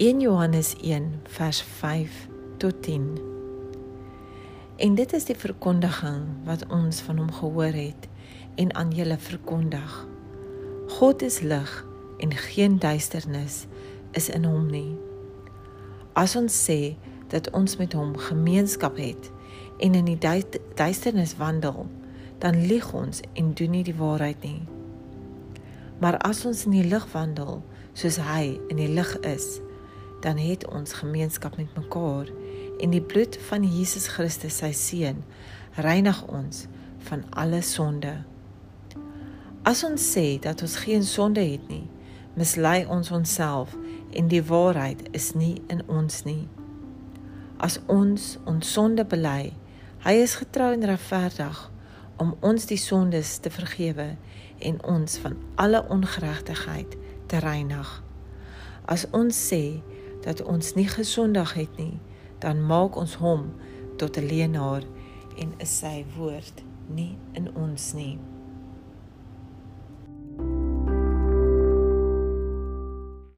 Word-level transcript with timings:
1 0.00 0.20
Johannes 0.20 0.74
1 0.80 1.20
vers 1.24 1.62
5 1.62 2.28
tot 2.56 2.82
10. 2.82 3.18
En 4.76 4.94
dit 4.94 5.12
is 5.12 5.24
die 5.24 5.36
verkondiging 5.36 6.22
wat 6.44 6.64
ons 6.72 7.02
van 7.04 7.20
hom 7.20 7.28
gehoor 7.32 7.76
het 7.76 8.08
en 8.54 8.72
aan 8.74 8.94
julle 8.96 9.18
verkondig. 9.18 10.08
God 10.88 11.22
is 11.22 11.40
lig 11.40 11.86
en 12.16 12.32
geen 12.32 12.78
duisternis 12.78 13.66
is 14.16 14.28
in 14.32 14.48
hom 14.48 14.72
nie. 14.72 14.96
As 16.16 16.32
ons 16.36 16.62
sê 16.64 16.96
dat 17.28 17.52
ons 17.52 17.76
met 17.76 17.92
hom 17.92 18.16
gemeenskap 18.16 18.96
het 18.96 19.28
en 19.84 20.00
in 20.00 20.08
die 20.08 20.18
duisternis 20.80 21.36
wandel, 21.36 21.84
dan 22.38 22.66
lieg 22.66 22.88
ons 22.96 23.20
en 23.32 23.52
doen 23.52 23.76
nie 23.76 23.84
die 23.84 24.00
waarheid 24.00 24.48
nie. 24.48 24.62
Maar 26.00 26.16
as 26.24 26.46
ons 26.48 26.64
in 26.64 26.80
die 26.80 26.88
lig 26.88 27.04
wandel, 27.12 27.60
soos 27.92 28.16
hy 28.16 28.56
in 28.72 28.80
die 28.80 28.94
lig 28.96 29.18
is, 29.28 29.58
dan 30.20 30.36
het 30.36 30.66
ons 30.68 30.92
gemeenskap 30.92 31.56
met 31.56 31.76
mekaar 31.76 32.28
en 32.80 32.90
die 32.90 33.02
bloed 33.02 33.38
van 33.48 33.64
Jesus 33.64 34.06
Christus 34.08 34.60
sy 34.60 34.72
seun 34.76 35.22
reinig 35.76 36.20
ons 36.26 36.66
van 37.08 37.24
alle 37.30 37.62
sonde. 37.62 38.20
As 39.62 39.84
ons 39.84 40.04
sê 40.12 40.38
dat 40.40 40.62
ons 40.62 40.76
geen 40.84 41.04
sonde 41.04 41.42
het 41.44 41.68
nie, 41.68 41.84
mislei 42.34 42.86
ons 42.88 43.10
onsself 43.10 43.76
en 44.16 44.28
die 44.28 44.42
waarheid 44.44 45.02
is 45.16 45.32
nie 45.36 45.60
in 45.68 45.82
ons 45.88 46.22
nie. 46.24 46.48
As 47.60 47.78
ons 47.86 48.36
ons 48.48 48.72
sonde 48.72 49.04
bely, 49.04 49.52
hy 50.04 50.14
is 50.22 50.38
getrou 50.40 50.72
en 50.72 50.86
regverdig 50.88 51.66
om 52.20 52.32
ons 52.44 52.66
die 52.68 52.80
sondes 52.80 53.36
te 53.44 53.52
vergewe 53.52 54.14
en 54.64 54.80
ons 54.84 55.18
van 55.20 55.36
alle 55.60 55.84
ongeregtigheid 55.88 56.96
te 57.28 57.40
reinig. 57.44 57.88
As 58.84 59.06
ons 59.16 59.36
sê 59.36 59.80
dat 60.24 60.42
ons 60.42 60.74
nie 60.74 60.88
gesondig 60.88 61.54
het 61.54 61.76
nie, 61.76 61.98
dan 62.38 62.66
maak 62.66 62.96
ons 62.96 63.14
hom 63.14 63.52
tot 63.96 64.16
'n 64.16 64.26
leenaar 64.26 64.82
en 65.36 65.52
is 65.58 65.78
sy 65.78 66.04
woord 66.16 66.62
nie 66.88 67.16
in 67.32 67.54
ons 67.54 67.92
nie. 67.92 68.18